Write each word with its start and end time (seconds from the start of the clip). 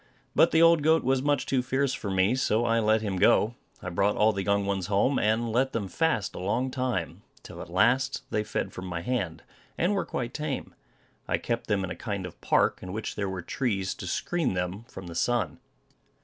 But 0.33 0.49
the 0.49 0.63
old 0.63 0.81
goat 0.81 1.03
was 1.03 1.21
much 1.21 1.45
too 1.45 1.61
fierce 1.61 1.93
for 1.93 2.09
me, 2.09 2.33
so 2.33 2.65
I 2.65 2.79
let 2.79 3.03
him 3.03 3.17
go. 3.17 3.53
I 3.83 3.91
brought 3.91 4.15
all 4.15 4.33
the 4.33 4.41
young 4.43 4.65
ones 4.65 4.87
home, 4.87 5.19
and 5.19 5.51
let 5.51 5.73
them 5.73 5.87
fast 5.87 6.33
a 6.33 6.39
long 6.39 6.71
time, 6.71 7.21
till 7.43 7.61
at 7.61 7.69
last 7.69 8.23
they 8.31 8.43
fed 8.43 8.73
from 8.73 8.87
my 8.87 9.01
hand, 9.01 9.43
and 9.77 9.93
were 9.93 10.03
quite 10.03 10.33
tame. 10.33 10.73
I 11.27 11.37
kept 11.37 11.67
them 11.67 11.83
in 11.83 11.91
a 11.91 11.95
kind 11.95 12.25
of 12.25 12.41
park, 12.41 12.79
in 12.81 12.93
which 12.93 13.13
there 13.13 13.29
were 13.29 13.43
trees 13.43 13.93
to 13.93 14.07
screen 14.07 14.55
them 14.55 14.85
from 14.85 15.05
the 15.05 15.13
sun. 15.13 15.59